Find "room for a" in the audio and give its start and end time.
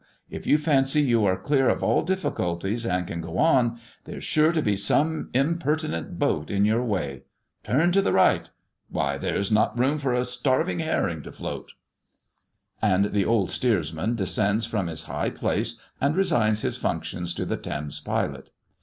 9.77-10.25